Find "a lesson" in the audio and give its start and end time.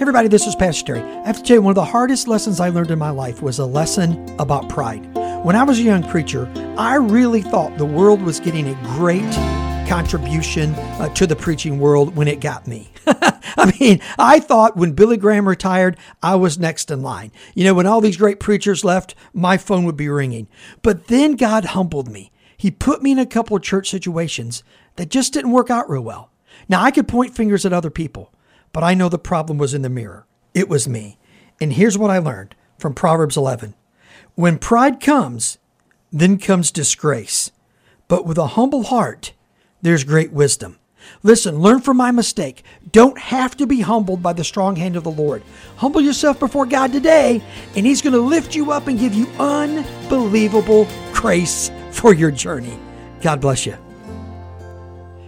3.58-4.28